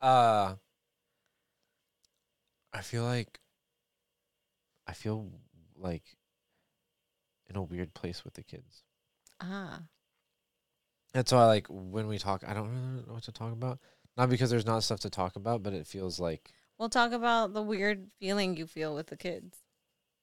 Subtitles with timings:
[0.00, 0.56] Uh
[2.72, 3.40] I feel like
[4.86, 5.30] I feel
[5.76, 6.16] like
[7.48, 8.82] in a weird place with the kids.
[9.40, 9.82] Ah.
[11.12, 13.78] That's why like when we talk I don't really know what to talk about.
[14.16, 17.54] Not because there's not stuff to talk about, but it feels like We'll talk about
[17.54, 19.56] the weird feeling you feel with the kids.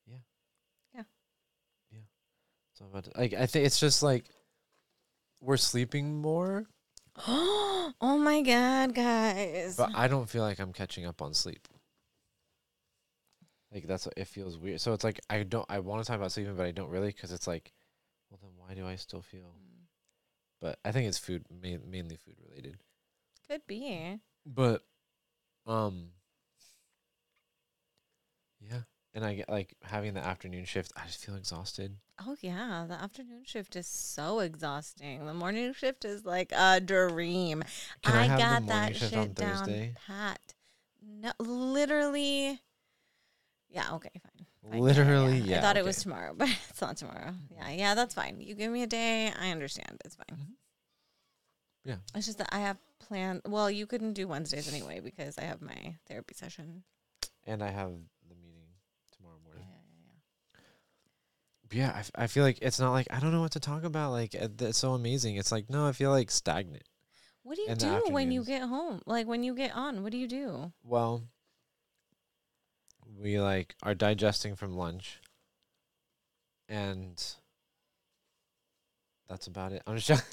[0.05, 0.17] Yeah.
[0.93, 1.03] Yeah.
[1.91, 1.99] Yeah.
[2.73, 4.29] So about like I think it's just like
[5.41, 6.67] we're sleeping more,
[7.27, 9.75] oh my god, guys.
[9.77, 11.67] but I don't feel like I'm catching up on sleep.
[13.73, 14.81] Like that's what it feels weird.
[14.81, 17.07] So it's like I don't I want to talk about sleeping, but I don't really
[17.07, 17.73] because it's like,
[18.29, 19.55] well then why do I still feel?
[20.63, 22.77] But I think it's food, ma- mainly food related.
[23.49, 24.19] Could be.
[24.45, 24.81] But,
[25.67, 26.11] um,
[28.61, 30.91] yeah, and I get like having the afternoon shift.
[30.95, 31.97] I just feel exhausted.
[32.25, 35.25] Oh yeah, the afternoon shift is so exhausting.
[35.25, 37.63] The morning shift is like a dream.
[38.03, 39.93] Can I, have got that shit on down Thursday?
[40.07, 40.39] pat.
[41.05, 42.59] No, literally.
[43.69, 43.93] Yeah.
[43.93, 44.11] Okay.
[44.21, 44.45] Fine.
[44.71, 47.33] fine, yeah, Literally, I yeah, thought it was tomorrow, but it's not tomorrow.
[47.55, 47.69] Yeah.
[47.71, 47.95] Yeah.
[47.95, 48.39] That's fine.
[48.39, 49.31] You give me a day.
[49.39, 49.99] I understand.
[50.05, 50.37] It's fine.
[50.37, 50.53] Mhm.
[51.85, 51.95] Yeah.
[52.15, 53.41] It's just that I have planned.
[53.45, 56.83] Well, you couldn't do Wednesdays anyway because I have my therapy session.
[57.45, 57.91] And I have
[58.29, 58.67] the meeting
[59.17, 59.65] tomorrow morning.
[59.65, 60.59] Yeah,
[61.61, 63.59] But yeah, I, f- I feel like it's not like I don't know what to
[63.59, 64.11] talk about.
[64.11, 65.35] Like uh, it's so amazing.
[65.37, 66.83] It's like no, I feel like stagnant.
[67.43, 69.01] What do you do when you get home?
[69.05, 70.71] Like when you get on, what do you do?
[70.83, 71.23] Well,
[73.19, 75.19] we like are digesting from lunch,
[76.69, 77.21] and
[79.27, 79.81] that's about it.
[79.87, 80.23] I'm just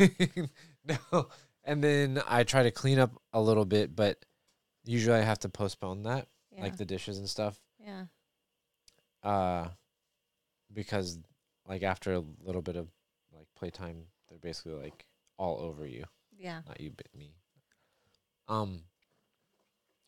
[1.13, 1.29] no,
[1.65, 4.25] and then I try to clean up a little bit, but
[4.85, 6.63] usually I have to postpone that, Yeah.
[6.63, 8.05] like the dishes and stuff, yeah.
[9.23, 9.69] uh,
[10.73, 11.19] because
[11.71, 12.89] like after a little bit of
[13.33, 15.07] like playtime, they're basically like
[15.39, 16.05] all over you
[16.37, 16.63] Yeah.
[16.67, 17.37] not you, but me.
[18.49, 18.83] Um,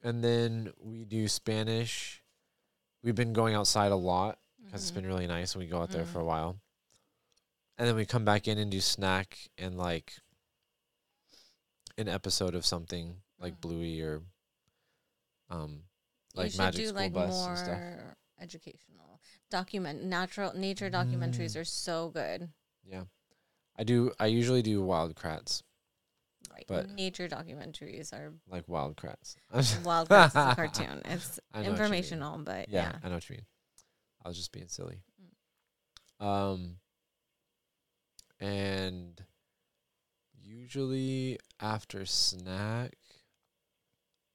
[0.03, 2.23] and then we do Spanish.
[3.05, 4.95] We've been going outside a lot because it's Mhm.
[4.97, 6.61] been really nice, and we go out there for a while.
[7.79, 10.21] And then we come back in and do snack and like
[11.97, 13.61] an episode of something like Mm.
[13.61, 14.23] Bluey or
[15.51, 15.85] um
[16.35, 18.17] like Magic do School like Bus more and stuff.
[18.43, 19.21] Educational
[19.51, 21.61] document natural nature documentaries Mm.
[21.61, 22.51] are so good.
[22.85, 23.05] Yeah,
[23.77, 24.13] I do.
[24.19, 25.63] I usually do Wild Kratts,
[26.51, 26.65] Right.
[26.67, 29.37] But- nature documentaries are like Wild Kratts.
[29.85, 31.03] Wild Kratts is a cartoon.
[31.05, 31.71] It's I know what you mean.
[31.73, 32.99] informational, but yeah, yeah.
[33.03, 33.47] I know what you mean.
[34.25, 35.03] I was just being silly.
[36.21, 36.27] Mm.
[36.27, 36.77] Um,
[38.41, 39.21] and
[40.41, 42.95] usually after snack,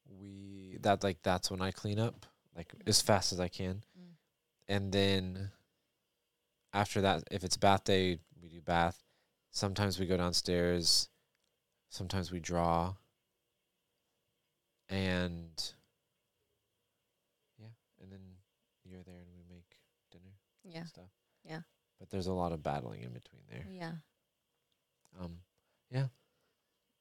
[0.09, 2.25] we that like that's when I clean up
[2.55, 3.83] like as fast as I can.
[4.67, 5.51] And then
[6.73, 9.01] after that, if it's bath day, we do bath.
[9.51, 11.09] Sometimes we go downstairs.
[11.89, 12.93] Sometimes we draw.
[14.89, 15.73] And
[17.59, 17.67] yeah,
[18.01, 18.19] and then
[18.85, 19.65] you're there and we make
[20.11, 20.33] dinner
[20.63, 20.79] Yeah.
[20.79, 21.09] and stuff.
[21.43, 21.61] Yeah.
[21.99, 23.65] But there's a lot of battling in between there.
[23.69, 23.91] Yeah.
[25.19, 25.37] Um,
[25.91, 26.07] yeah.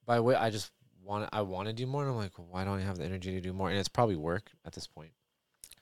[0.05, 0.71] By the way, I just
[1.03, 3.05] want I want to do more, and I'm like, well, why don't I have the
[3.05, 3.69] energy to do more?
[3.69, 5.11] And it's probably work at this point.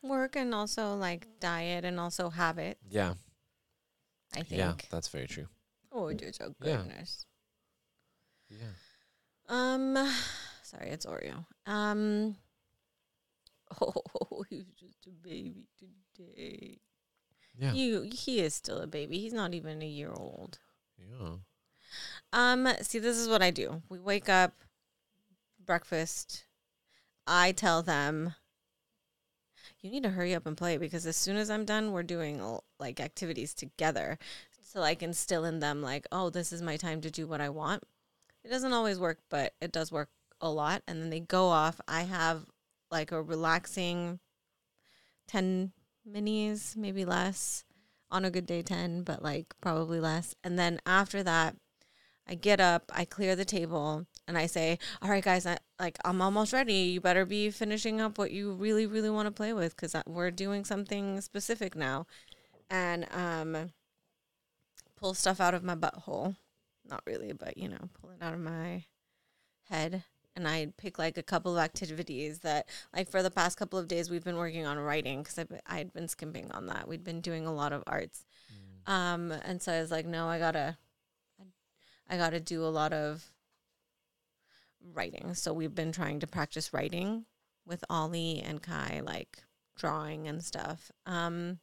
[0.08, 3.14] Work and also like diet and also habit, Yeah,
[4.34, 4.60] I think.
[4.60, 5.48] yeah, that's very true.
[5.92, 6.78] Oh, just oh Yeah.
[6.84, 7.26] goodness.
[8.50, 8.74] Yeah,
[9.50, 9.96] Um
[10.64, 11.46] sorry, it's Oreo.
[11.66, 12.36] Um
[13.82, 15.66] Oh, he's just a baby
[16.16, 16.80] today.
[17.58, 19.18] yeah, You he is still a baby.
[19.20, 20.60] He's not even a year old.
[20.98, 21.38] yeah.
[22.34, 23.82] Um, see, this is what I do.
[23.90, 24.54] We wake up,
[25.64, 26.46] breakfast.
[27.28, 28.36] I tell them,
[29.86, 32.42] you need to hurry up and play because as soon as I'm done, we're doing
[32.80, 34.18] like activities together.
[34.64, 37.50] So like instill in them, like, oh, this is my time to do what I
[37.50, 37.84] want.
[38.44, 40.10] It doesn't always work, but it does work
[40.42, 40.82] a lot.
[40.88, 41.80] And then they go off.
[41.88, 42.46] I have
[42.90, 44.20] like a relaxing
[45.28, 45.72] 10
[46.12, 47.64] minis, maybe less.
[48.12, 50.34] On a good day, 10, but like probably less.
[50.44, 51.56] And then after that,
[52.28, 55.98] I get up, I clear the table, and I say, "All right, guys, I, like
[56.06, 56.74] I'm almost ready.
[56.74, 60.32] You better be finishing up what you really, really want to play with because we're
[60.32, 62.08] doing something specific now."
[62.70, 63.72] And um,
[64.96, 66.36] pull stuff out of my butthole,
[66.90, 68.86] not really, but you know, pull it out of my
[69.70, 70.04] head.
[70.38, 73.88] And I pick like a couple of activities that, like, for the past couple of
[73.88, 76.90] days, we've been working on writing because I had been skimping on that.
[76.90, 78.26] We'd been doing a lot of arts,
[78.86, 80.78] um, and so I was like, no, I gotta,
[82.10, 83.32] I gotta do a lot of
[84.94, 85.34] writing.
[85.34, 87.26] So we've been trying to practice writing
[87.66, 89.44] with Ollie and Kai, like
[89.78, 90.92] drawing and stuff.
[91.06, 91.60] Um,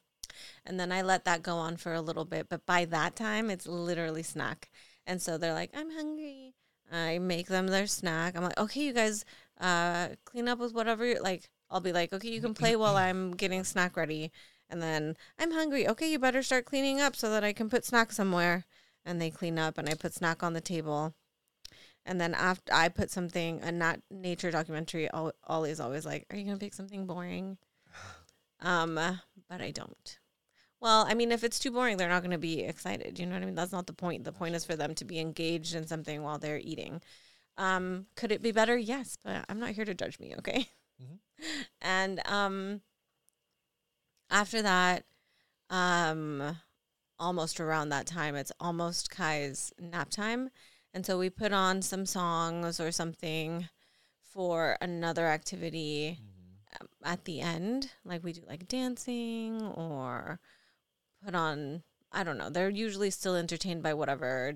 [0.64, 3.50] and then I let that go on for a little bit, but by that time,
[3.50, 4.70] it's literally snack.
[5.06, 6.54] And so they're like, I'm hungry.
[6.90, 8.36] I make them their snack.
[8.36, 9.24] I'm like, okay, you guys,
[9.60, 11.06] uh, clean up with whatever.
[11.06, 14.30] You're, like I'll be like, okay, you can play while I'm getting snack ready,
[14.68, 15.88] and then I'm hungry.
[15.88, 18.64] Okay, you better start cleaning up so that I can put snack somewhere.
[19.04, 21.14] And they clean up, and I put snack on the table.
[22.04, 26.36] And then after I put something a not nature documentary, Ol- Ollie's always like, "Are
[26.36, 27.58] you gonna pick something boring?"
[28.60, 30.18] Um, but I don't.
[30.80, 33.18] Well, I mean, if it's too boring, they're not going to be excited.
[33.18, 33.54] You know what I mean?
[33.54, 34.24] That's not the point.
[34.24, 37.00] The point is for them to be engaged in something while they're eating.
[37.56, 38.76] Um, could it be better?
[38.76, 40.68] Yes, but I'm not here to judge me, okay?
[41.02, 41.18] Mhm.
[41.80, 42.82] And um,
[44.30, 45.04] after that,
[45.70, 46.58] um,
[47.18, 50.50] almost around that time, it's almost Kai's nap time,
[50.94, 53.68] and so we put on some songs or something
[54.32, 56.18] for another activity
[56.80, 57.90] um, at the end.
[58.04, 60.40] Like we do like dancing or
[61.24, 64.54] put on i don't know they're usually still entertained by whatever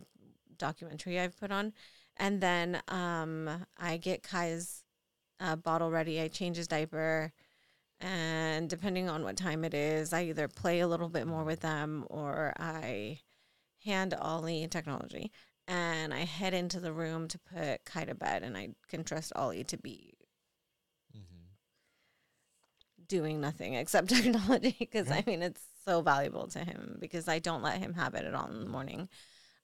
[0.58, 1.72] documentary i've put on.
[2.16, 4.82] And then um i get kai's
[5.38, 6.20] uh, bottle ready.
[6.20, 7.32] I change his diaper
[8.00, 11.60] and depending on what time it is i either play a little bit more with
[11.60, 13.18] them or i
[13.84, 15.32] hand ollie technology
[15.68, 19.32] and i head into the room to put kai to bed and i can trust
[19.36, 20.12] ollie to be
[21.16, 21.44] Mm-hmm.
[23.08, 25.10] doing nothing except technology because.
[25.10, 28.34] I mean it's so valuable to him because I don't let him have it at
[28.34, 29.08] all in the morning.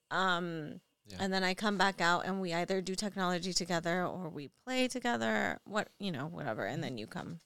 [0.09, 1.17] Um, Yeah.
[1.19, 4.87] And then I come back out and we either do technology together or we play
[4.87, 6.65] together, what you know, whatever.
[6.65, 7.39] And then you come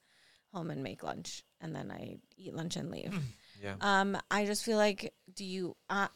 [0.54, 3.14] home and make lunch, and then I eat lunch and leave.
[3.60, 3.74] Yeah.
[3.82, 6.10] Um, I just feel like, do you uh,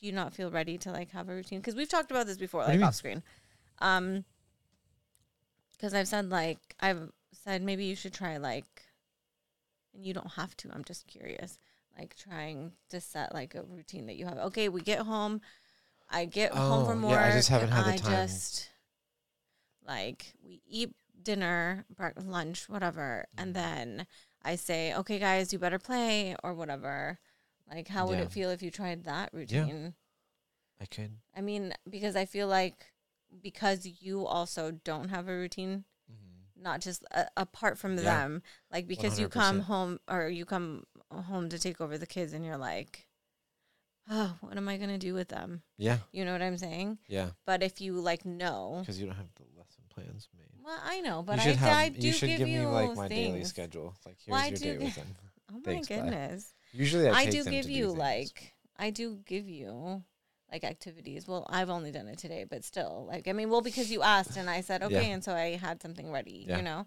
[0.00, 1.60] do you not feel ready to like have a routine?
[1.60, 3.22] Because we've talked about this before, like off screen.
[3.80, 4.24] Um,
[5.72, 8.82] because I've said like I've said maybe you should try like,
[9.94, 10.70] and you don't have to.
[10.72, 11.58] I'm just curious,
[11.98, 14.38] like trying to set like a routine that you have.
[14.38, 15.40] Okay, we get home.
[16.10, 17.20] I get home Oh, from yeah, work.
[17.20, 18.26] I just haven't had the I time.
[18.28, 18.68] just
[19.86, 20.92] like we eat
[21.22, 21.84] dinner,
[22.24, 23.42] lunch, whatever, Mm.
[23.42, 24.06] and then
[24.42, 27.18] I say, "Okay, guys, you better play" or whatever.
[27.70, 28.24] Like, how would Yeah.
[28.24, 29.94] it feel if you tried that routine?
[30.78, 31.18] Yeah, I could.
[31.34, 32.92] I mean, because I feel like
[33.40, 36.62] because you also don't have a routine, Mm-hmm.
[36.62, 38.02] not just uh, apart from Yeah.
[38.02, 42.32] them, like because you come home or you come home to take over the kids
[42.32, 43.06] and you're like,
[44.10, 45.62] oh, what am I gonna do with them?
[45.76, 45.98] Yeah.
[46.10, 46.98] You know what I'm saying?
[47.06, 47.30] Yeah.
[47.46, 50.50] But if you like know, Because you don't have the lesson plans made.
[50.64, 51.76] well, I know, but I, have.
[51.76, 53.94] I do you should give, give, you me like my daily schedule.
[54.04, 55.06] Like here's Well, your day with them.
[55.52, 56.38] Oh my Thanks, bye.
[56.72, 57.98] Usually I, I do give to do you things.
[57.98, 60.02] like I do give you
[60.50, 61.28] like activities.
[61.28, 64.36] Well, I've only done it today, but still, like I mean, well, because you asked
[64.36, 65.14] and I said okay, Yeah.
[65.14, 66.56] and so I had something ready, Yeah.
[66.58, 66.86] you know.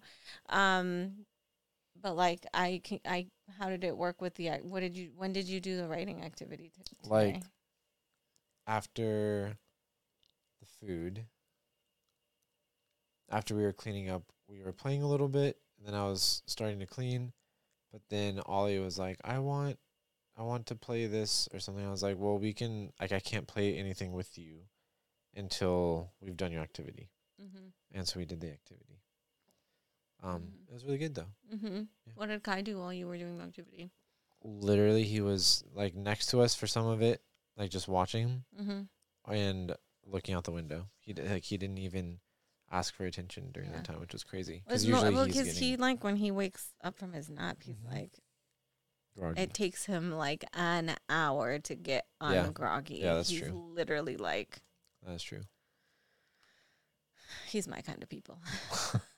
[0.49, 1.25] Um,
[2.01, 3.27] but like I can I
[3.59, 6.23] how did it work with the what did you when did you do the writing
[6.23, 7.09] activity t- today?
[7.09, 7.43] Like,
[8.67, 9.57] after
[10.61, 11.25] the food,
[13.29, 16.43] after we were cleaning up, we were playing a little bit, and then I was
[16.45, 17.33] starting to clean,
[17.93, 19.77] but then Ollie was like, "I want,
[20.35, 22.91] I want to play this or something." I was like, "Well, we can.
[22.99, 24.63] Like, I can't play anything with you
[25.35, 27.09] until we've done your activity."
[27.41, 27.67] mm-hmm.
[27.95, 28.99] And so we did the activity.
[30.21, 30.67] Um, Mhm.
[30.69, 31.31] it was really good though.
[31.53, 31.75] Mm-hmm.
[32.05, 32.13] Yeah.
[32.15, 33.91] What did Kai do while you were doing the activity?
[34.43, 37.21] Literally, he was like next to us for some of it,
[37.57, 38.43] like just watching.
[38.59, 38.81] Mm-hmm.
[39.31, 39.75] and
[40.05, 40.89] looking out the window.
[40.99, 42.19] He d- like he didn't even
[42.73, 43.77] ask for attention during Yeah.
[43.77, 44.63] that time, which was crazy.
[44.65, 47.75] Because Because usually he's because he like when he wakes up from his nap, he's
[47.77, 47.91] Mhm.
[47.93, 48.19] like
[49.15, 49.41] groggy.
[49.41, 52.47] it takes him like an hour to get Yeah.
[52.47, 52.99] ungroggy.
[52.99, 53.51] Yeah, that's he's true.
[53.73, 54.61] Literally like
[55.03, 55.43] That's true.
[57.47, 58.41] he's my kind of people.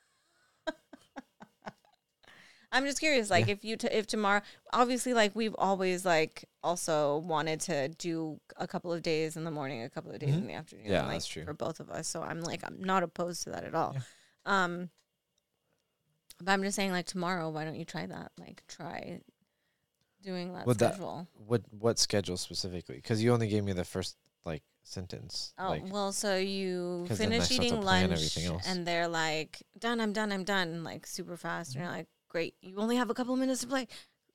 [2.75, 3.53] I'm just curious, like Yeah.
[3.53, 4.41] if you t- if tomorrow,
[4.73, 9.51] obviously, like we've always like also wanted to do a couple of days in the
[9.51, 10.47] morning, a couple of days in Mhm.
[10.47, 10.85] the afternoon.
[10.85, 11.45] Yeah, like, that's true.
[11.45, 12.07] for both of us.
[12.07, 13.93] So I'm like I'm not opposed to that at all.
[13.95, 14.01] Yeah.
[14.45, 14.89] Um,
[16.39, 18.31] but I'm just saying, like tomorrow, why don't you try that?
[18.37, 19.21] Like try
[20.21, 21.27] doing that that- schedule.
[21.33, 22.95] What what schedule specifically?
[22.97, 25.53] Because you only gave me the first like sentence.
[25.57, 29.99] Oh like well, so you finish still have to eating lunch, and they're like, "Done,
[30.01, 31.71] I'm done, I'm done," like super fast.
[31.71, 31.97] And you're Mm-hmm.
[31.99, 33.87] like, "Great, you only have a couple of minutes to play."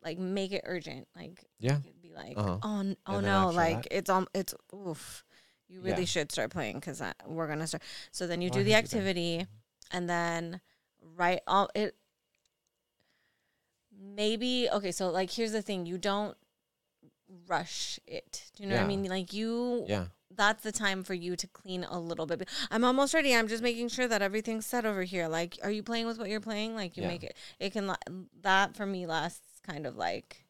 [0.02, 1.07] Like, make it urgent.
[1.14, 2.57] Like, yeah, be like, Uh-huh.
[2.62, 3.97] "Oh, n- oh no!" Like, that?
[3.99, 5.23] it's on it's oof.
[5.69, 6.12] You really Yeah.
[6.14, 7.83] should start playing because we're gonna start.
[8.11, 9.00] So then you do the have to then.
[9.00, 9.47] activity,
[9.90, 10.61] and then
[11.02, 11.95] write all it.
[13.92, 14.92] Maybe okay.
[14.92, 16.37] So like, here's the thing: you don't
[17.47, 18.50] rush it.
[18.57, 19.04] Do you know what I mean?
[19.04, 22.49] Like you yeah, that's the time for you to clean a little bit.
[22.70, 23.34] I'm almost ready.
[23.34, 25.26] I'm just making sure that everything's set over here.
[25.28, 26.75] Like, are you playing with what you're playing?
[26.75, 27.08] Like, you Yeah.
[27.08, 27.37] make it.
[27.58, 27.94] It can
[28.42, 30.46] that for me lasts kind of like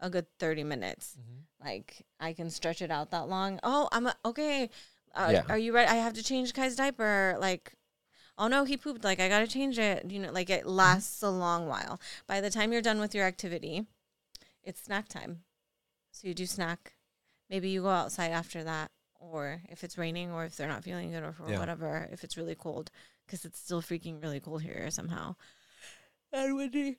[0.00, 1.16] a good thirty minutes.
[1.20, 1.64] Mhm.
[1.64, 3.60] Like, I can stretch it out that long.
[3.62, 4.70] Oh, I'm a, okay.
[5.14, 5.44] Uh, Yeah.
[5.48, 5.88] Are you ready?
[5.90, 7.36] I have to change Kai's diaper.
[7.38, 7.74] Like,
[8.38, 9.04] oh no, he pooped.
[9.04, 10.10] Like I gotta change it.
[10.10, 12.00] You know, like it lasts a long while.
[12.26, 13.86] By the time you're done with your activity,
[14.62, 15.44] it's snack time.
[16.12, 16.94] So you do snack.
[17.48, 21.12] Maybe you go outside after that, or if it's raining, or if they're not feeling
[21.12, 21.58] good, or for Yeah.
[21.58, 22.08] whatever.
[22.10, 22.90] If it's really cold,
[23.26, 25.36] because it's still freaking really cold here somehow.
[26.32, 26.96] And when you,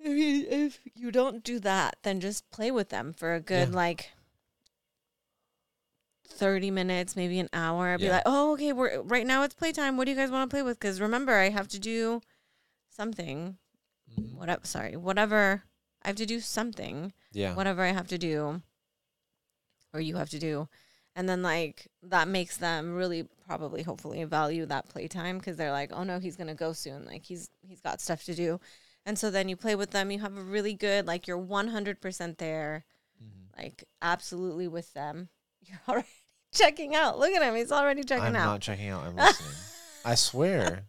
[0.00, 3.70] if you, if you don't do that, then just play with them for a good
[3.70, 3.74] Yeah.
[3.76, 4.10] like
[6.26, 7.96] 30 minutes, maybe an hour.
[7.98, 8.12] Be Yeah.
[8.16, 9.96] like, oh, okay, we're right now it's playtime.
[9.96, 10.78] What do you guys want to play with?
[10.78, 12.20] Because remember, I have to do
[12.90, 13.58] something.
[14.10, 14.34] Mhm.
[14.34, 15.64] Whatever, sorry, whatever.
[16.02, 17.54] I have to do something, Yeah.
[17.54, 18.62] whatever I have to do,
[19.92, 20.68] or you have to do.
[21.18, 25.90] And then, like, that makes them really probably, hopefully, value that playtime because they're like,
[25.92, 27.04] oh no, he's going to go soon.
[27.04, 28.60] Like, he's he's got stuff to do.
[29.04, 30.12] And so then you play with them.
[30.12, 32.84] You have a really good, like, you're 100% there
[33.20, 33.58] Mhm.
[33.58, 35.28] like absolutely with them.
[35.60, 36.06] You're already
[36.54, 37.18] checking out.
[37.18, 38.44] Look at him; he's already checking I'm out.
[38.46, 39.04] not checking out.
[39.04, 39.50] I'm listening.
[40.04, 40.84] I swear,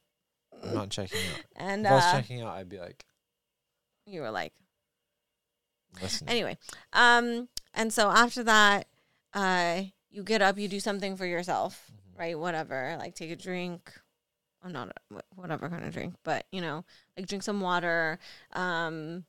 [0.63, 1.39] I'm not checking out.
[1.55, 3.03] and if I was uh, checking out, I'd be like
[4.05, 4.53] you were like,
[6.01, 6.29] listening.
[6.29, 6.57] anyway.
[6.93, 8.87] Um, and so after that,
[9.33, 12.19] uh, you get up, you do something for yourself, Mhm.
[12.19, 12.39] right?
[12.39, 13.93] Whatever, like take a drink.
[14.61, 16.83] I'm not wh- whatever kind of drink, but you know,
[17.15, 18.19] like drink some water.
[18.53, 19.25] Um,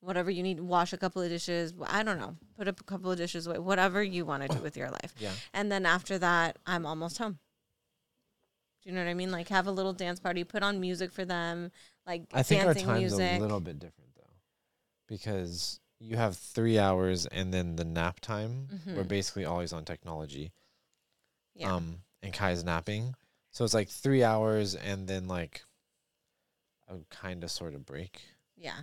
[0.00, 1.74] whatever you need, wash a couple of dishes.
[1.86, 3.58] I don't know, put up a couple of dishes away.
[3.58, 5.14] Whatever you want to do with your life.
[5.18, 5.32] Yeah.
[5.52, 7.40] And then after that, I'm almost home.
[8.82, 9.32] Do you know what I mean?
[9.32, 11.72] Like have a little dance party, put on music for them,
[12.06, 13.38] like I think our dancing time's music.
[13.38, 14.22] a little bit different though,
[15.08, 18.68] because you have three hours and then the nap time.
[18.86, 19.08] We're Mhm.
[19.08, 20.52] basically always on technology.
[21.54, 21.74] yeah.
[21.74, 23.14] Um, and Kai's napping,
[23.50, 25.64] so it's like three hours and then like
[26.88, 28.22] a kind of sort of break.
[28.56, 28.82] yeah.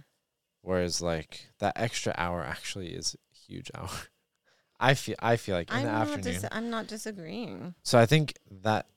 [0.61, 3.89] Whereas like that extra hour actually is a huge hour.
[4.79, 6.23] I feel I feel like in I'm the afternoon.
[6.41, 7.75] dis- I'm not disagreeing.
[7.83, 8.87] So I think that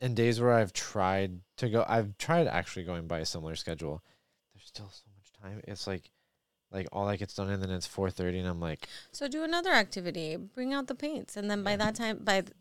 [0.00, 4.02] in days where I've tried to go, I've tried actually going by a similar schedule.
[4.54, 5.60] There's still so much time.
[5.66, 6.10] It's like,
[6.74, 9.44] like all that gets done and then it's four thirty, and I'm like, So do
[9.44, 10.36] another activity.
[10.36, 11.76] Bring out the paints, and then by Yeah.
[11.78, 12.52] that time, by, th-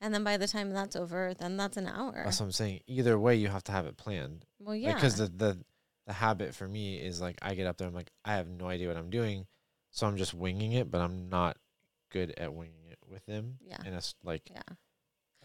[0.00, 2.22] and then by the time that's over, then that's an hour.
[2.24, 2.80] that's what I'm saying.
[2.86, 4.46] Either way, you have to have it planned.
[4.58, 4.94] Well, yeah.
[4.94, 5.58] Because the the
[6.06, 8.66] the habit for me is like I get up there, I'm like I have no
[8.66, 9.46] idea what I'm doing,
[9.90, 11.56] so I'm just winging it, but I'm not
[12.10, 13.58] good at winging it with them.
[13.60, 13.76] Yeah.
[13.84, 14.62] And it's like yeah.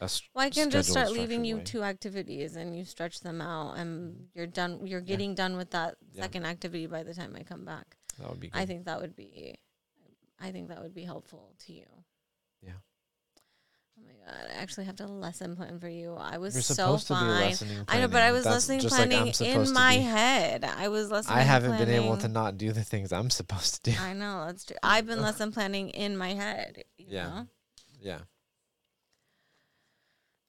[0.01, 1.63] Well, I can just start leaving you way.
[1.63, 4.25] two activities, and you stretch them out, and Mhm.
[4.33, 4.85] you're done.
[4.87, 5.05] You're Yeah.
[5.05, 6.23] getting done with that Yeah.
[6.23, 7.95] second activity by the time I come back.
[8.19, 8.59] That would be good.
[8.59, 9.55] I think that would be,
[10.39, 11.85] I think that would be helpful to you.
[12.61, 12.71] Yeah.
[13.97, 14.51] Oh my god!
[14.51, 16.15] I actually have a lesson plan for you.
[16.15, 17.85] I was You're so supposed to be fine.
[17.87, 20.65] I know, but I was That's listening just like planning in my head.
[20.65, 21.37] I was listening.
[21.37, 23.97] I haven't been able to not do the things I'm supposed to do.
[23.99, 24.75] I know that's true.
[24.83, 26.83] I've been lesson planning in my head.
[26.97, 27.27] You Yeah.
[27.27, 27.47] Know?
[28.01, 28.19] yeah.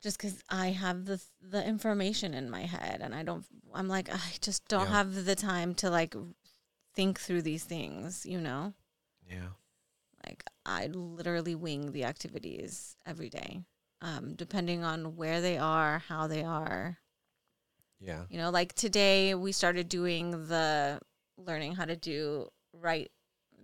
[0.02, 3.44] Just because I have the the information in my head, and I don't.
[3.74, 4.92] I'm like, I just don't Yeah.
[4.92, 6.14] have the time to like
[6.96, 8.26] think through these things.
[8.26, 8.74] You know,
[9.30, 9.50] Yeah.
[10.26, 13.62] like I literally wing the activities every day,
[14.00, 16.98] um, depending on where they are, how they are.
[18.00, 18.24] Yeah.
[18.28, 21.00] You know, like today we started doing the
[21.36, 23.12] learning how to do write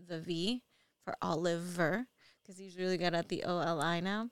[0.09, 0.63] the V
[1.05, 2.07] for Oliver
[2.43, 4.31] because he's really good at the O L I now.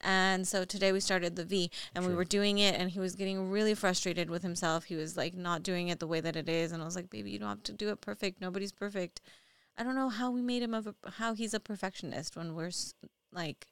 [0.00, 3.14] And so today we started the V and we were doing it and he was
[3.14, 4.84] getting really frustrated with himself.
[4.84, 6.72] He was like not doing it the way that it is.
[6.72, 8.40] And I was like, baby, you don't have to do it perfect.
[8.40, 9.20] Nobody's perfect.
[9.78, 12.66] I don't know how we made him of a, how he's a perfectionist when we're
[12.66, 12.94] s-
[13.32, 13.66] like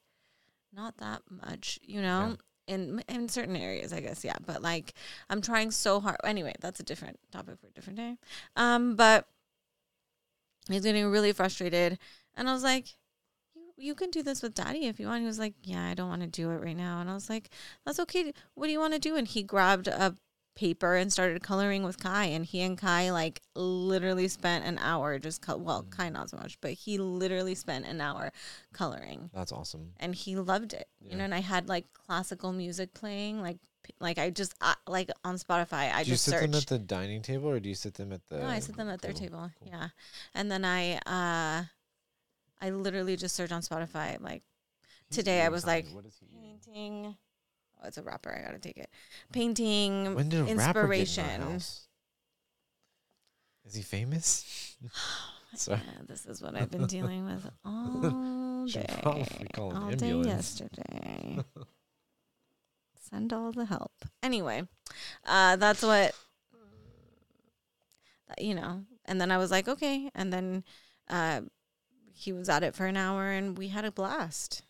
[0.73, 2.37] not that much, you know?
[2.67, 4.37] In, in certain areas, I guess, yeah.
[4.47, 4.95] But like,
[5.29, 6.19] I'm trying so hard.
[6.23, 8.17] Anyway, that's a different topic for a different day.
[8.55, 9.27] Um, but
[10.69, 11.99] he's getting really frustrated,
[12.37, 12.87] and I was like,
[13.81, 15.95] "You you can do this with Daddy if you want." He was like, "Yeah, I
[15.95, 17.51] don't want to do it right now," and I was like,
[17.85, 18.33] "That's okay.
[18.55, 20.17] What do you want to do?" And he grabbed a
[20.57, 25.19] paper and started coloring with Kai, and he and Kai like literally spent an hour
[25.19, 28.31] just col- well, Kai not so much, but he literally spent an hour
[28.73, 29.93] coloring That's awesome.
[29.99, 30.89] and he loved it.
[31.01, 33.59] You know, and I had like classical music playing, like
[34.01, 35.91] like I just I, like on Spotify.
[35.93, 38.13] I do you just sit them at the dining table or do you sit them
[38.13, 38.39] at the?
[38.39, 39.51] no, I sit them at their Cool, table.
[39.59, 39.69] cool.
[39.73, 39.89] Yeah,
[40.35, 41.65] and then I uh,
[42.61, 44.43] I literally just searched on Spotify like
[45.09, 45.87] He's today I was something.
[45.87, 47.17] like, what is he painting.
[47.83, 48.31] Oh, it's a rapper.
[48.37, 48.91] I gotta take it.
[49.33, 51.61] Painting When did a rapper get in inspiration.
[53.65, 54.77] Is he famous?
[55.57, 55.81] So Sorry.
[56.07, 60.55] this is what I've been dealing with all day, probably call all ambulance.
[60.55, 61.39] day yesterday.
[63.11, 63.91] Send all the help.
[64.23, 64.63] Anyway,
[65.25, 66.15] uh, that's what
[68.31, 68.85] uh, you know.
[69.07, 70.09] And then I was like, okay.
[70.15, 70.63] And then
[71.09, 71.41] uh,
[72.21, 74.63] he was at it for an hour, and we had a blast.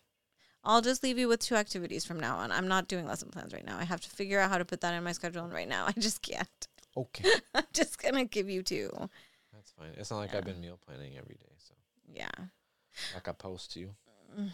[0.63, 2.51] I'll just leave you with two activities from now on.
[2.51, 3.77] I'm not doing lesson plans right now.
[3.79, 5.85] I have to figure out how to put that in my schedule, and right now
[5.87, 6.67] I just can't.
[6.95, 8.91] Okay, I'm just gonna give you two.
[9.53, 9.89] that's fine.
[9.97, 10.39] It's not like Yeah.
[10.39, 11.73] I've been meal planning every day, so
[12.13, 12.29] Yeah.
[13.13, 13.89] like I post to you.
[14.39, 14.49] Mm.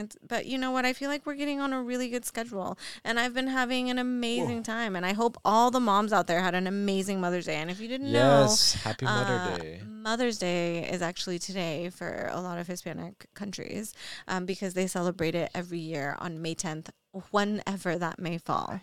[0.00, 0.84] And, but you know what?
[0.86, 3.98] I feel like we're getting on a really good schedule, and I've been having an
[3.98, 4.96] amazing time.
[4.96, 7.56] And I hope all the moms out there had an amazing Mother's Day.
[7.56, 9.80] And if you didn't know, Yes, happy Mother Uh, Day.
[9.86, 13.92] Mother's Day is actually today for a lot of Hispanic countries
[14.26, 16.88] um, because they celebrate it every year on May 10th,
[17.30, 18.80] whenever that may fall.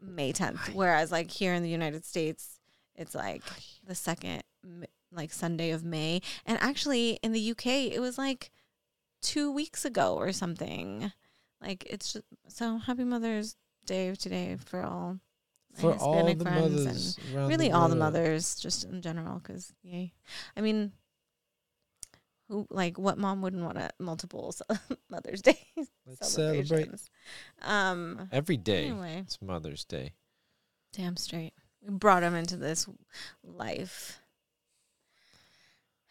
[0.00, 0.72] May 10th.
[0.74, 2.60] Whereas, like here in the United States,
[2.94, 3.42] it's like
[3.86, 4.42] the second,
[5.10, 6.20] like Sunday of May.
[6.46, 8.50] And actually, in the UK, it was like
[9.24, 11.12] two weeks ago or something.
[11.60, 15.18] Like, it's just so happy Mother's Day today for all.
[15.74, 19.02] my For all Hispanic the friends and mothers, around really all the mothers just in
[19.02, 20.12] general because yay
[20.56, 20.92] i mean
[22.48, 24.54] who like what mom wouldn't want a multiple
[25.10, 25.58] mother's day
[26.06, 27.10] Let's celebrate celebrations
[27.62, 28.86] um every day.
[28.86, 30.12] anyway It's Mother's Day.
[30.92, 32.86] damn straight we brought him into this
[33.42, 34.20] life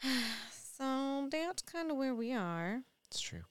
[0.77, 2.82] so that's kind of where we are
[3.13, 3.41] It's true.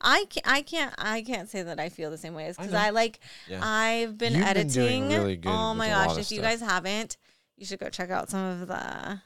[0.00, 2.72] I can't, I can't, I can't say that I feel the same way I because
[2.72, 2.78] know.
[2.78, 3.60] I, like, Yeah.
[3.62, 5.08] I've been You've been editing.
[5.08, 6.18] doing really good oh my with a lot gosh!
[6.18, 7.16] If you guys haven't,
[7.56, 9.20] you should go check out some of the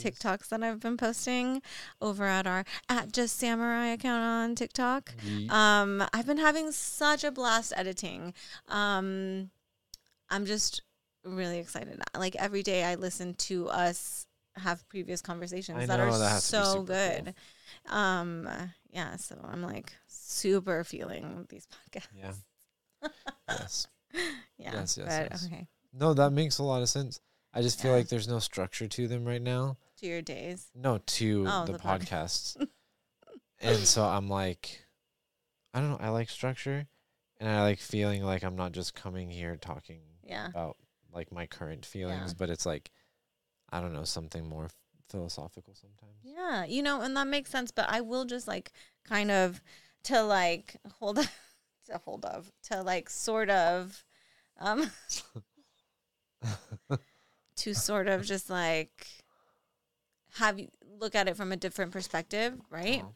[0.00, 1.60] TikToks that I've been posting
[2.00, 5.14] over at our at Just Samurai account on TikTok.
[5.48, 8.32] Um, I've been having such a blast editing.
[8.68, 9.50] Um,
[10.30, 10.82] I'm just
[11.24, 12.00] really excited.
[12.16, 16.48] Like every day, I listen to us have previous conversations I that are that has
[16.50, 17.24] to be so good.
[17.24, 17.34] cool.
[17.88, 18.48] Um,
[18.90, 22.08] yeah, so I'm like super feeling these podcasts.
[22.14, 22.32] Yeah.
[23.48, 23.86] yes.
[24.58, 25.46] Yeah, Yes, yes, but yes.
[25.46, 25.66] okay.
[25.92, 27.20] No, that makes a lot of sense.
[27.52, 27.98] I just feel Yeah.
[27.98, 29.76] like there's no structure to them right now.
[30.00, 30.70] To your days.
[30.74, 32.56] No, to Oh, the, the pod- podcasts.
[33.60, 34.84] and so I'm like,
[35.72, 35.98] I don't know.
[36.00, 36.86] I like structure,
[37.38, 40.48] and I like feeling like I'm not just coming here talking Yeah.
[40.48, 40.76] about
[41.12, 42.36] like my current feelings, Yeah.
[42.38, 42.90] but it's like,
[43.70, 44.68] I don't know, something more
[45.08, 46.18] philosophical sometimes.
[46.22, 47.70] Yeah, you know, and that makes sense.
[47.70, 48.72] But I will just like
[49.04, 49.60] kind of
[50.04, 51.16] to like hold
[51.86, 54.04] to hold of to like sort of
[54.58, 54.90] um
[57.56, 59.06] to sort of just like
[60.34, 63.02] have you look at it from a different perspective, right?
[63.04, 63.14] Oh,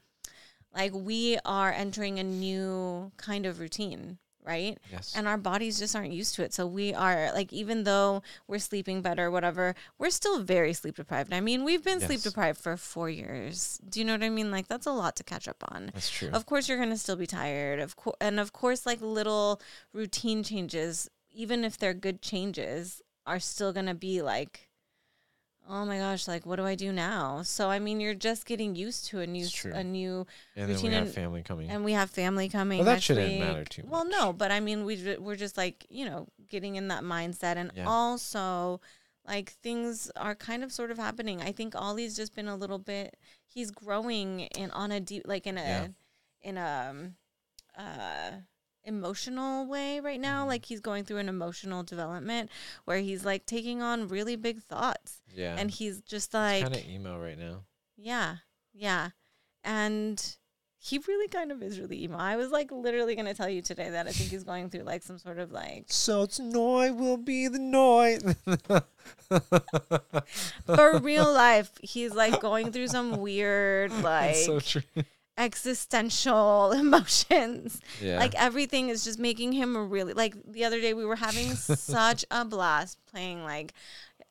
[0.74, 4.78] Like we are entering a new kind of routine, right?
[4.90, 5.14] yes.
[5.16, 6.52] and our bodies just aren't used to it.
[6.52, 11.32] So we are like, even though we're sleeping better, whatever, we're still very sleep deprived.
[11.32, 13.80] I mean, we've been sleep deprived for four years.
[13.88, 14.50] Do you know what I mean?
[14.50, 15.90] Like, that's a lot to catch up on.
[15.92, 16.30] That's true.
[16.32, 17.80] Of course, you're gonna still be tired.
[17.80, 19.60] Of course, and of course, like little
[19.92, 24.69] routine changes, even if they're good changes, are still gonna be like.
[25.72, 26.26] Oh my gosh!
[26.26, 27.42] Like, what do I do now?
[27.42, 30.88] So, I mean, you're just getting used to a new, a new and then we
[30.88, 31.70] routine have family coming.
[31.70, 32.78] and we have family coming.
[32.78, 33.38] Well, that shouldn't week.
[33.40, 36.88] matter too Well, no, but I mean, we we're just like you know getting in
[36.88, 37.86] that mindset, and Yeah.
[37.88, 38.80] also
[39.24, 41.40] like things are kind of sort of happening.
[41.40, 43.16] I think Ollie's just been a little bit.
[43.46, 45.86] He's growing in on a deep, like in a Yeah.
[46.42, 47.14] in a um,
[47.78, 48.30] uh
[48.84, 50.48] emotional way right now Mhm.
[50.48, 52.50] like he's going through an emotional development
[52.86, 55.56] where he's like taking on really big thoughts yeah.
[55.58, 57.64] and he's just like kind of emo right now.
[57.96, 58.36] yeah,
[58.72, 59.10] yeah.
[59.62, 60.36] And
[60.82, 62.16] he really kind of is really emo.
[62.16, 65.02] I was like literally gonna tell you today that I think he's going through like
[65.02, 68.18] some sort of like So it's Noi will be the Noi.
[70.64, 74.82] for real life, he's like going through some weird like It's so true.
[75.40, 77.80] Existential emotions.
[78.00, 78.18] Yeah.
[78.18, 82.24] Like everything is just making him really like the other day we were having such
[82.30, 83.72] a blast playing like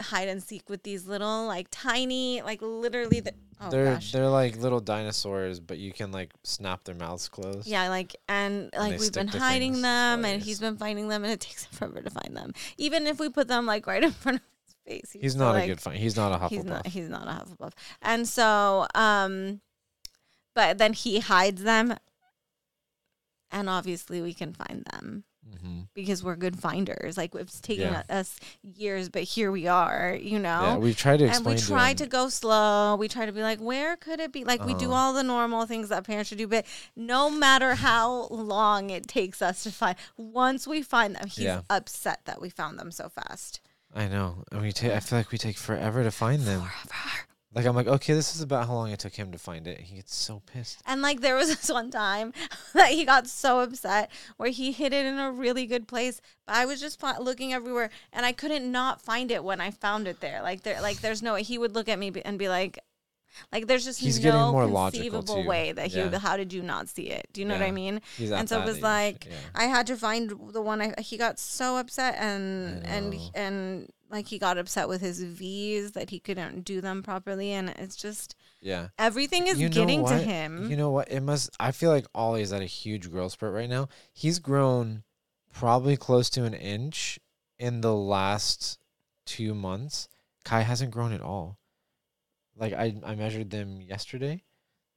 [0.01, 4.11] hide and seek with these little like tiny like literally the oh they're gosh.
[4.11, 7.67] they're like little dinosaurs, but you can like snap their mouths closed.
[7.67, 11.33] Yeah, like and like they we've been hiding them, and he's been finding them, and
[11.33, 12.53] it takes him forever to find them.
[12.77, 15.55] Even if we put them like right in front of his face, He's still, not
[15.55, 15.97] like, a good find.
[15.97, 16.49] He's not a Hufflepuff.
[16.49, 16.87] He's not.
[16.87, 19.59] He's not a Hufflepuff, and so um,
[20.59, 21.95] but then he hides them,
[23.51, 25.23] and obviously we can find them
[25.61, 27.17] hmm because we're good finders.
[27.17, 28.03] Like it's taken Yeah.
[28.09, 30.15] us years, but here we are.
[30.21, 30.61] You know.
[30.61, 32.95] Yeah, we tried to and we try to, to go slow.
[32.95, 34.43] We try to be like, where could it be?
[34.45, 34.95] Like we do Uh-huh.
[34.99, 39.41] all the normal things that parents should do, but no matter how long it takes
[39.41, 41.61] us to find, once we find them, he's Yeah.
[41.69, 43.59] upset that we found them so fast.
[43.93, 44.91] I know, and we take.
[44.91, 46.61] I feel like we take forever to find them.
[46.61, 47.28] Forever.
[47.53, 49.79] Like I'm like, okay, this is about how long it took him to find it.
[49.79, 50.81] He gets so pissed.
[50.85, 52.31] And like there was this one time
[52.73, 56.55] that he got so upset where he hid it in a really good place, but
[56.55, 60.19] I was just looking everywhere and I couldn't not find it when I found it
[60.19, 60.41] there.
[60.41, 62.77] Like there, like there's no way he would look at me and be like,
[63.51, 65.97] Like there's just He's no conceivable way that he.
[65.97, 66.09] Yeah.
[66.09, 67.27] would How did you not see it?
[67.33, 68.01] Do you know what I mean?
[68.19, 69.33] And so it was age, like, yeah.
[69.55, 70.81] I had to find the one.
[70.81, 75.91] I, he got so upset and and and like he got upset with his V's
[75.91, 78.87] that he couldn't do them properly, and it's just yeah.
[78.97, 80.69] everything is You know getting to him.
[80.69, 81.11] You know what?
[81.11, 81.49] It must.
[81.59, 83.89] I feel like Ollie's at a huge growth spurt right now.
[84.13, 85.03] He's grown
[85.53, 87.19] probably close to an inch
[87.57, 88.79] in the last
[89.25, 90.07] two months.
[90.43, 91.57] Kai hasn't grown at all.
[92.57, 94.43] Like I, I measured them yesterday.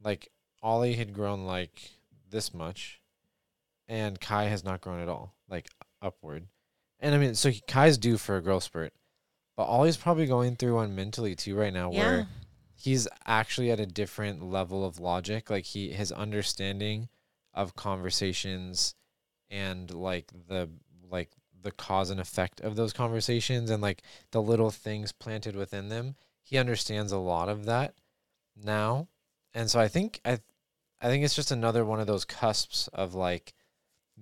[0.03, 0.31] Like
[0.63, 1.91] Ollie had grown like
[2.31, 3.01] this much,
[3.89, 5.35] and Kai has not grown at all.
[5.49, 5.69] Like
[6.01, 6.47] upward,
[6.99, 8.93] and I mean, so he, Kai's due for a growth spurt,
[9.57, 12.29] but Ollie's probably going through one mentally too right now, where
[12.75, 15.51] he's actually at a different level of logic.
[15.51, 17.09] Like he his understanding
[17.55, 18.95] of conversations
[19.51, 20.69] and like the
[21.11, 25.89] like the cause and effect of those conversations and like the little things planted within
[25.89, 27.95] them he understands a lot of that
[28.57, 29.09] now.
[29.55, 30.39] And so i think i
[31.01, 33.53] i think it's just another one of those cusps of like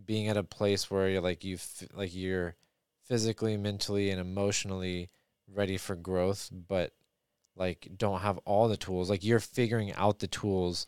[0.05, 1.57] being at a place where you're like you
[1.95, 2.57] like you're
[3.05, 5.09] physically mentally and emotionally
[5.55, 6.93] ready for growth but
[7.57, 9.11] like don't have all the tools.
[9.11, 10.87] Like you're figuring out the tools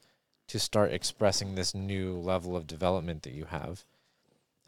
[0.49, 3.85] to start expressing this new level of development that you have.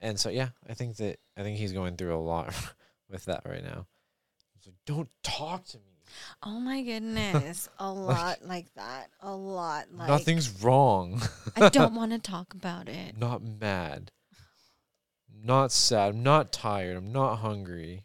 [0.00, 2.54] And so yeah i think that i think he's going through a lot
[3.10, 3.86] with that right now.
[4.60, 5.82] So don't talk to me.
[6.42, 11.22] Oh my goodness, a lot like that, a lot like nothing's wrong.
[11.56, 13.16] I don't want to talk about it.
[13.18, 14.10] not mad.
[15.42, 16.14] Not sad.
[16.14, 16.96] I'm not tired.
[16.96, 18.04] I'm not hungry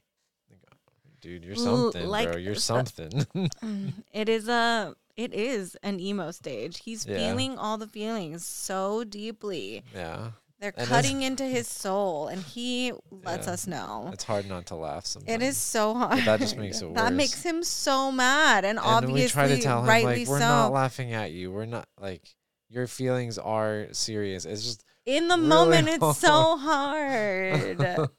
[1.22, 3.10] dude you're something like bro you're something
[3.64, 6.80] Mm, it is a it is an emo stage.
[6.86, 7.18] He's Yeah.
[7.18, 9.84] feeling all the feelings so deeply.
[9.94, 13.54] yeah They're And cutting into his soul, and he lets Yeah.
[13.54, 14.10] us know.
[14.14, 16.20] it's hard not to laugh sometimes It is so hard.
[16.24, 19.62] that just makes it That makes him so mad, and, and obviously, we try to
[19.62, 20.48] tell him rightly like we're so.
[20.48, 22.24] not laughing at you we're not like
[22.70, 26.56] your feelings are serious it's just In the really moment, it's so
[27.04, 28.10] hard.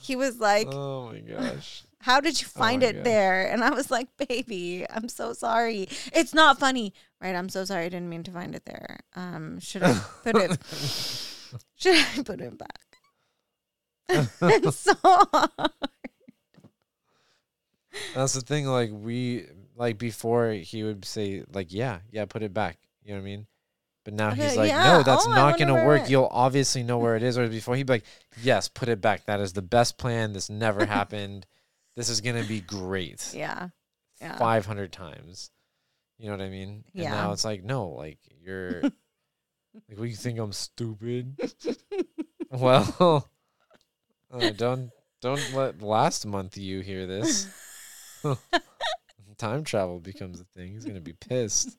[0.00, 3.04] he was like, oh my gosh How did you find my it gosh.
[3.04, 3.50] there?
[3.50, 5.88] And I was like, Baby, I'm so sorry.
[6.12, 6.92] It's not funny.
[7.20, 7.84] Right, I'm so sorry.
[7.86, 9.00] I didn't mean to find it there.
[9.14, 10.58] Um, should I put it
[11.76, 12.80] should I put it back?
[14.42, 15.50] it's so hard.
[18.14, 22.52] that's the thing like we like before he would say like yeah yeah put it
[22.52, 23.46] back you know what i mean
[24.04, 24.84] but now he's like yeah.
[24.98, 27.86] no that's Oh, not gonna work you'll obviously know where it is or before he'd
[27.86, 28.04] be like
[28.42, 31.46] yes put it back that is the best plan this never happened
[31.96, 33.68] this is gonna be great Yeah.
[34.20, 34.38] Yeah.
[34.38, 35.50] 500 times.
[36.18, 36.84] You know what I mean?
[36.94, 37.10] And Yeah.
[37.10, 38.82] now it's like, no, like you're
[39.88, 41.36] like, you think I'm stupid?
[42.50, 43.28] well,
[44.30, 47.48] uh, don't don't let last month you hear this.
[49.38, 50.72] Time travel becomes a thing.
[50.72, 51.76] He's gonna be pissed.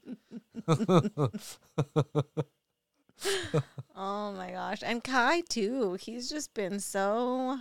[3.95, 4.79] Oh my gosh.
[4.83, 5.93] And Kai too.
[5.93, 7.59] He's just been so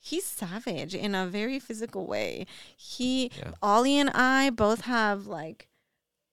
[0.00, 2.46] he's savage in a very physical way.
[2.76, 3.52] He Yeah.
[3.62, 5.68] Ollie and I both have like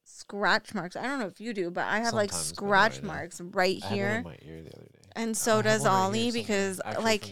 [0.03, 0.95] scratch marks.
[0.95, 3.07] I don't know if you do, but I have like Sometimes, not scratch right now.
[3.13, 4.21] marks right I had one here.
[4.23, 4.99] my ear the other day.
[5.15, 7.31] And so does Ollie because actually like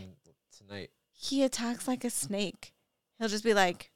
[0.58, 0.90] tonight.
[1.12, 2.74] he attacks like a snake.
[3.18, 3.92] He'll just be like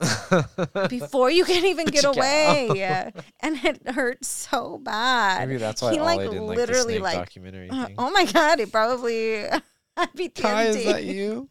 [0.88, 3.10] before you can even get away.
[3.40, 5.48] and it hurts so bad.
[5.48, 8.60] Maybe that's why he, Ollie like, didn't like literally, like, documentary Uh, oh my god,
[8.60, 9.44] it probably
[9.96, 11.48] I'd be Kai, is that you?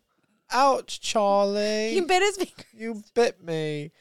[0.51, 1.91] Ouch, Charlie.
[1.93, 2.63] He bit his finger.
[2.73, 3.91] You bit me.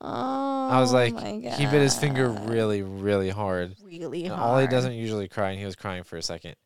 [0.00, 1.52] Oh, I was like, my god.
[1.58, 3.76] he bit his finger really, really hard.
[3.82, 4.50] really And hard.
[4.50, 6.56] Ollie doesn't usually cry, and he was crying for a second.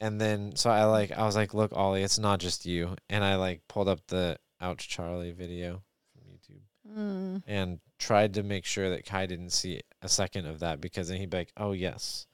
[0.00, 2.94] And then, so I like, I was like, look, Ollie, it's not just you.
[3.10, 6.60] And I like pulled up the Ouch Charlie video from YouTube
[6.96, 7.42] Mm.
[7.46, 11.18] and tried to make sure that Kai didn't see a second of that because then
[11.18, 12.26] he'd be like, oh, yes.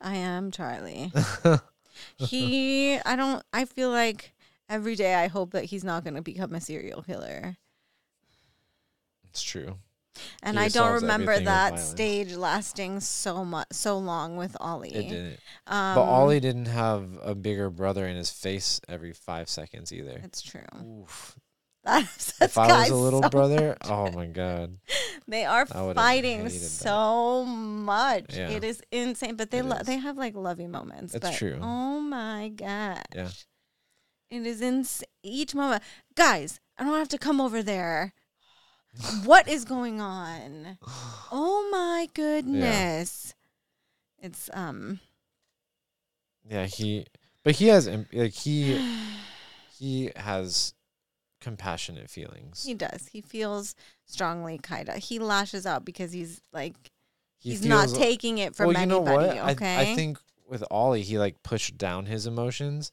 [0.00, 1.12] I am Charlie.
[2.18, 3.42] he, I don't.
[3.52, 4.32] I feel like
[4.68, 7.56] every day I hope that he's not going to become a serial killer.
[9.28, 9.76] it's true.
[10.44, 14.94] And I don't remember that stage lasting so much, so long with Ollie.
[14.94, 15.40] It didn't.
[15.66, 20.20] Um, but Ollie didn't have a bigger brother in his face every five seconds either.
[20.22, 20.60] It's true.
[21.02, 21.36] Oof.
[21.84, 23.90] That upsets If I was a little so brother, much.
[23.90, 24.78] oh my god.
[25.28, 26.50] They are fighting that.
[26.50, 28.36] so much.
[28.36, 28.50] Yeah.
[28.50, 31.14] It is insane, but they lo- they have like lovey moments.
[31.14, 31.58] It's but, true.
[31.60, 33.02] Oh my gosh.
[33.14, 33.28] Yeah.
[34.30, 35.08] It is insane.
[35.22, 35.82] Each moment,
[36.14, 36.60] guys.
[36.78, 38.14] I don't have to come over there.
[39.24, 40.78] what is going on?
[41.30, 43.34] Oh my goodness.
[44.22, 45.00] It's um.
[46.48, 47.06] Yeah, he
[47.42, 48.98] but he has like he
[49.78, 50.74] he has
[51.44, 52.64] compassionate feelings.
[52.64, 53.08] He does.
[53.12, 53.74] He feels
[54.06, 54.94] strongly, kinda.
[54.98, 56.74] He lashes out because he's like
[57.38, 59.38] He he's not taking it from well, you know anybody.
[59.40, 59.50] what?
[59.52, 59.76] Okay.
[59.76, 62.90] I, I think with Ollie, he like pushed down his emotions,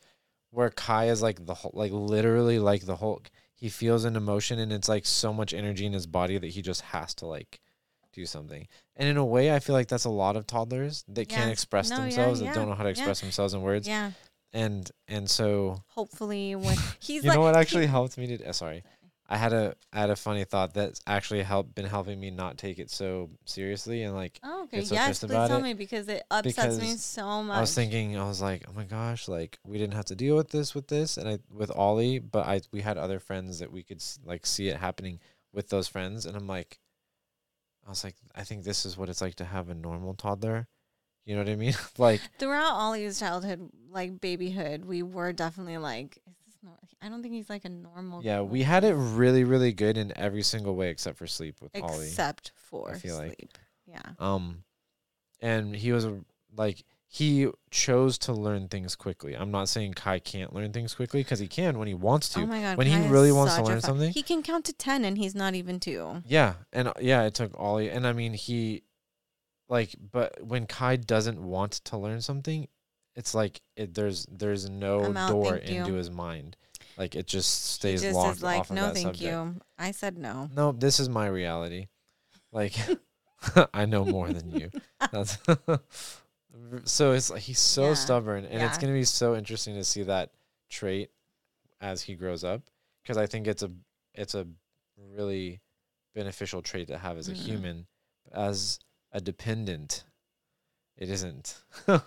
[0.52, 3.30] where Kai is like the whole, like literally like the Hulk.
[3.56, 6.62] He feels an emotion, and it's like so much energy in his body that he
[6.62, 7.60] just has to like
[8.14, 8.68] do something.
[8.98, 11.90] And in a way, I feel like that's a lot of toddlers that can't express
[11.90, 12.92] No, yeah, themselves, that yeah, don't know how to yeah.
[12.92, 13.88] express themselves in words.
[13.88, 14.12] yeah.
[14.54, 18.52] And and so Hopefully, when he's you like, know what actually helped me to uh,
[18.54, 18.84] sorry
[19.30, 22.58] i had a I had a funny thought that's actually helped been helping me not
[22.58, 24.80] take it so seriously and like Oh, okay.
[24.80, 27.56] get so yes, pissed please about tell it me because it upsets me so much.
[27.58, 30.36] i was thinking i was like oh my gosh like we didn't have to deal
[30.36, 33.72] with this with this and i with ollie but i we had other friends that
[33.72, 35.18] we could like see it happening
[35.54, 36.80] with those friends and i'm like
[37.86, 40.68] i was like i think this is what it's like to have a normal toddler
[41.26, 46.18] you know what i mean like Throughout Ollie's childhood, like babyhood, we were definitely like,
[46.28, 46.80] is this not?
[47.02, 48.24] I don't think he's like a normal.
[48.24, 51.56] yeah kid, we had it really really good in every single way except for sleep
[51.62, 53.36] with ollie except for I feel like.
[53.38, 53.58] sleep.
[53.88, 54.02] Yeah.
[54.20, 54.64] Um,
[55.42, 56.22] and he was a-
[56.56, 59.34] like he chose to learn things quickly.
[59.36, 62.42] I'm not saying Kai can't learn things quickly because he can when he wants to.
[62.42, 62.78] Oh my god.
[62.78, 64.12] when he Kai is really wants to learn something.
[64.14, 66.24] he can count to ten, and he's not even two.
[66.26, 68.84] yeah, and uh, yeah, it took Ollie, and I mean he,
[69.72, 72.68] like, but when Kai doesn't want to learn something,
[73.16, 75.76] it's like it, there's there's no out, door thank you.
[75.78, 76.56] into his mind.
[76.98, 79.24] Like it just He stays just locked is like, off of no, that thank subject.
[79.24, 79.62] you.
[79.80, 80.50] I said no.
[80.54, 81.88] No, this is my reality.
[82.52, 82.76] Like
[83.74, 84.70] I know more than you.
[85.12, 85.38] That's
[86.84, 89.84] so it's like he's so Yeah, stubborn and it's going to be so interesting to
[89.84, 90.32] see that
[90.70, 91.10] trait
[91.80, 92.62] as he grows up
[93.02, 93.72] because I think it's a
[94.14, 94.46] it's a
[95.16, 95.62] really
[96.14, 97.38] beneficial trait to have as a Mhm.
[97.38, 97.88] human
[98.34, 98.80] as
[99.12, 100.04] a dependent
[100.98, 102.02] it isn't it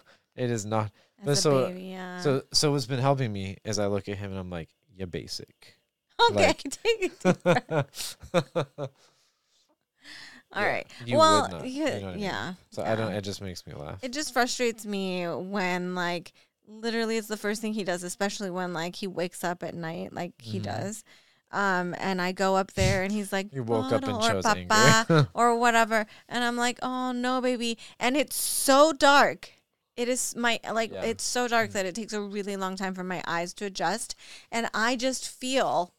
[0.51, 0.91] is not
[1.27, 2.21] As so- baby, yeah.
[2.21, 5.07] so so what's been helping me is I look at him and I'm like you're
[5.07, 5.77] basic
[6.31, 7.13] okay, like- take it.
[7.23, 8.17] deep breath.
[10.53, 10.87] All Yeah, right.
[11.05, 12.19] you well, yeah, you know what I mean?
[12.25, 12.55] yeah.
[12.71, 16.33] so I don't it just makes me laugh It just frustrates me when like
[16.67, 20.13] literally it's the first thing he does, especially when like he wakes up at night,
[20.13, 20.65] like he Mhm.
[20.65, 21.05] does.
[21.55, 24.45] Um, and I go up there and he's like, He woke up and or chose
[24.45, 25.29] anger.
[25.35, 29.51] or whatever, and I'm like, oh no, baby, and it's so dark.
[29.97, 31.05] It is my like Yeah.
[31.05, 34.17] it's so dark that it takes a really long time for my eyes to adjust,
[34.51, 35.95] and I just feel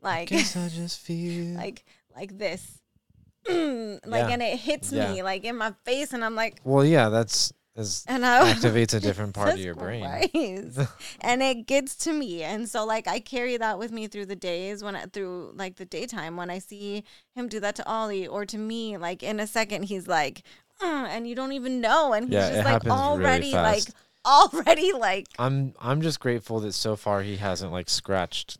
[0.00, 2.78] like Guess I just feel like like this,
[3.48, 4.28] like Yeah.
[4.30, 5.10] and it hits Yeah.
[5.12, 8.92] me like in my face, and I'm like, Well, yeah, that's is and I activates
[8.94, 10.04] a different part of your brain.
[11.20, 12.42] And it gets to me.
[12.42, 15.76] And so like i carry that with me through the days when I, through like
[15.76, 19.40] the daytime when i see him do that to ollie or to me like in
[19.40, 20.42] a second he's like
[20.80, 22.12] "Mm," and you don't even know.
[22.12, 23.84] And he's Yeah, just like happens really already like
[24.26, 28.58] already like I'm I'm just grateful that so far he hasn't like scratched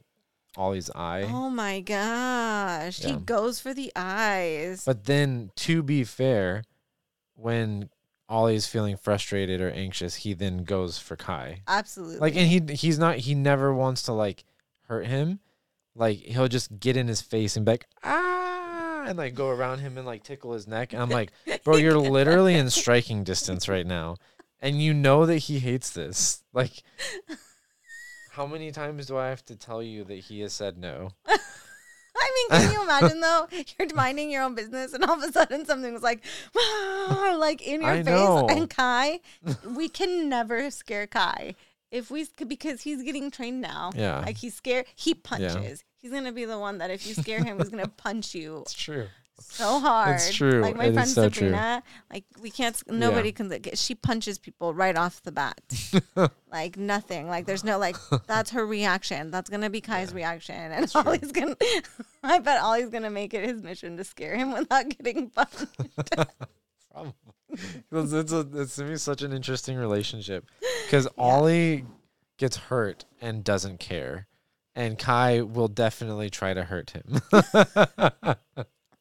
[0.57, 1.22] Ollie's eye.
[1.28, 2.98] oh my gosh.
[2.98, 4.85] He goes for the eyes.
[4.85, 6.64] But then to be fair,
[7.37, 7.90] when
[8.28, 11.62] Ollie's feeling frustrated or anxious, he then goes for Kai.
[11.66, 14.44] absolutely Like and he he's not he never wants to like
[14.88, 15.40] hurt him.
[15.94, 19.78] Like he'll just get in his face and be like, ah and like go around
[19.78, 20.92] him and like tickle his neck.
[20.92, 21.32] And I'm like,
[21.64, 24.16] bro, you're literally in striking distance right now.
[24.60, 26.42] And you know that he hates this.
[26.52, 26.82] Like
[28.32, 31.10] how many times do I have to tell you that he has said no?
[32.28, 33.48] I mean, can you imagine though?
[33.78, 36.22] You're minding your own business, and all of a sudden something was like,
[37.36, 38.06] like in your I face.
[38.06, 38.46] know.
[38.48, 39.20] And Kai,
[39.66, 41.54] we can never scare Kai
[41.90, 43.90] if we because he's getting trained now.
[43.94, 44.20] Yeah.
[44.20, 44.86] like he's scared.
[44.94, 45.84] He punches.
[46.00, 48.72] He's gonna be the one that if you scare him, he's gonna punch you It's
[48.74, 49.06] true.
[49.40, 50.20] So hard.
[50.33, 50.61] true.
[50.61, 51.48] Like my It friend so true.
[51.48, 52.81] Sabrina, like we can't.
[52.90, 53.48] Nobody can.
[53.48, 55.61] like, She punches people right off the bat.
[56.53, 57.29] like nothing.
[57.29, 57.96] Like there's no like.
[58.27, 59.31] That's her reaction.
[59.31, 61.57] That's gonna be Kai's reaction, and Ollie's gonna.
[62.22, 65.66] I bet Ollie's gonna make it his mission to scare him without getting punched.
[66.92, 67.12] Probably.
[67.51, 70.46] it's, it's, a, it's to me such an interesting relationship
[70.85, 71.85] because Ollie
[72.38, 74.27] gets hurt and doesn't care,
[74.74, 77.20] and Kai will definitely try to hurt him.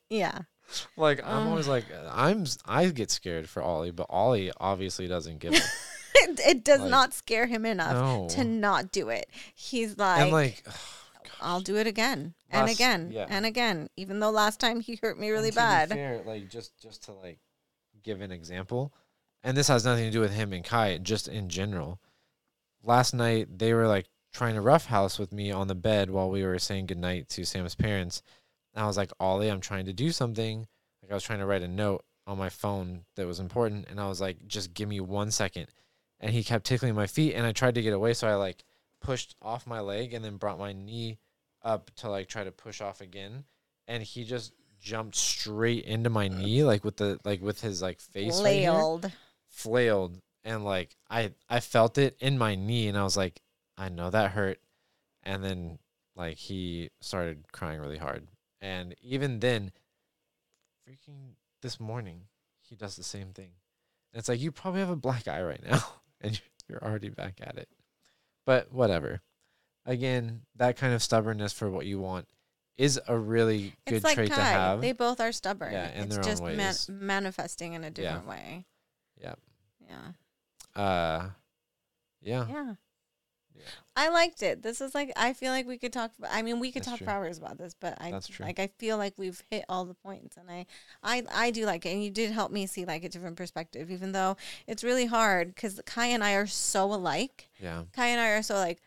[0.10, 0.40] Yeah.
[0.96, 1.48] like I'm Ugh.
[1.50, 5.54] always like uh, I'm I get scared for Ollie, but Ollie obviously doesn't give
[6.16, 6.40] it.
[6.40, 8.28] It, does Like, not scare him enough no.
[8.32, 9.28] to not do it.
[9.56, 10.66] He's like, and like
[11.42, 13.28] I'll do it again and again yeah.
[13.30, 15.90] and again, even though last time he hurt me really and to be bad.
[15.90, 17.40] fair, like just just to like
[18.04, 18.94] give an example,
[19.44, 22.00] and this has nothing to do with him and Kai, just in general.
[22.84, 26.44] Last night they were like trying to roughhouse with me on the bed while we
[26.44, 28.22] were saying goodnight to Sam's parents.
[28.78, 30.68] And I was like, Ollie, I'm trying to do something.
[31.02, 34.00] Like I was trying to write a note on my phone that was important, and
[34.00, 35.66] I was like, just give me one second.
[36.20, 38.64] And he kept tickling my feet, and I tried to get away, so I like
[39.02, 41.18] pushed off my leg and then brought my knee
[41.64, 43.46] up to like try to push off again,
[43.88, 48.00] and he just jumped straight into my knee, like with the like with his like
[48.00, 49.12] face right here, Flailed.
[49.50, 53.42] flailed, and like I I felt it in my knee, and I was like,
[53.76, 54.60] I know that hurt,
[55.24, 55.80] and then
[56.16, 58.28] like he started crying really hard,
[58.62, 59.72] and even then,
[60.88, 62.22] freaking this morning,
[62.62, 63.52] he does the same thing.
[64.14, 65.84] And it's like you probably have a black eye right now,
[66.22, 66.34] and
[66.68, 67.70] you're- already back at it.
[68.46, 69.22] But whatever.
[69.86, 72.28] Again, that kind of stubbornness for what you want
[72.78, 74.36] is a really good It's like trait Kai.
[74.36, 74.82] to have.
[74.82, 75.72] They both are stubborn.
[75.72, 76.90] Yeah, in it's their own just man- ways.
[76.90, 78.66] manifesting in a different way.
[79.22, 79.36] yeah.
[79.88, 80.82] Yeah.
[80.82, 81.30] Uh
[82.22, 82.46] yeah.
[82.50, 82.74] Yeah.
[83.58, 83.64] Yeah.
[83.96, 84.62] I liked it.
[84.62, 86.12] This is like I feel like we could talk.
[86.30, 87.06] I mean, we could That's talk true.
[87.06, 88.46] for hours about this, but I That's true.
[88.46, 90.66] like I feel like we've hit all the points, and I,
[91.04, 91.90] I, I do like it.
[91.94, 95.56] And you did help me see like a different perspective, even though it's really hard
[95.56, 97.50] because Kai and I are so alike.
[97.60, 97.84] Yeah.
[97.94, 98.80] Kai and I are so like,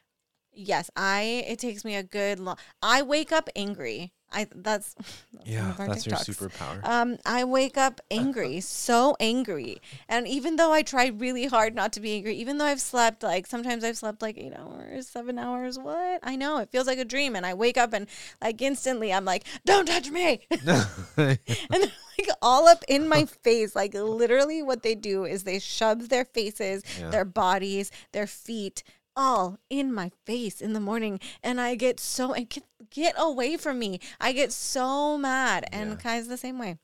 [0.53, 1.45] yes, I.
[1.49, 2.57] It takes me a good long.
[2.83, 4.13] I wake up angry.
[4.33, 4.95] I that's,
[5.33, 5.75] that's Yeah.
[5.77, 6.85] That's your superpower.
[6.85, 9.81] Um, I wake up angry, so angry.
[10.09, 13.23] And even though I try really hard not to be angry, even though I've slept
[13.23, 16.21] like sometimes I've slept like eight hours, seven hours, what?
[16.23, 17.35] I know it feels like a dream.
[17.35, 18.07] And I wake up and
[18.41, 20.47] like instantly I'm like, don't touch me.
[20.51, 21.39] and
[21.71, 23.75] they're like all up in my face.
[23.75, 27.11] Like literally what they do is they shove their faces, Yeah.
[27.11, 28.83] their bodies, their feet
[29.21, 33.59] all in my face in the morning and I get so and get, get away
[33.59, 34.01] from me.
[34.19, 35.97] I get so mad and Yeah.
[35.97, 36.79] Kai's the same way.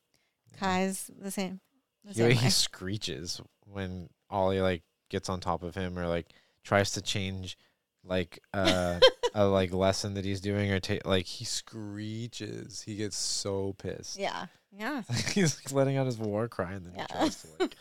[0.60, 1.60] Kai's the same.
[2.04, 2.50] The the way same he way.
[2.66, 6.26] screeches when Ollie like gets on top of him or like
[6.62, 7.56] tries to change
[8.04, 9.00] like uh,
[9.34, 12.82] a like lesson that he's doing or take like he screeches.
[12.82, 14.18] He gets so pissed.
[14.18, 14.46] Yeah.
[14.76, 15.02] Yeah.
[15.32, 17.06] he's like letting out his war cry and then Yeah.
[17.08, 17.76] he tries to like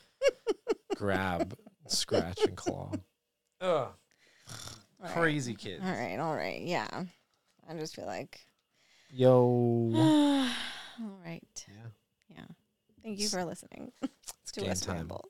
[0.96, 2.92] grab, scratch, and claw.
[3.62, 3.90] Ugh.
[5.06, 5.22] All right.
[5.22, 5.82] Crazy kid.
[5.84, 6.18] All right.
[6.18, 6.62] All right.
[6.62, 6.88] Yeah.
[7.70, 8.40] I just feel like
[9.12, 9.30] Yo.
[9.96, 11.44] all right.
[11.68, 12.36] Yeah.
[12.36, 12.46] Yeah.
[13.04, 14.96] Thank you for listening It's to game us time.
[14.96, 15.30] ramble.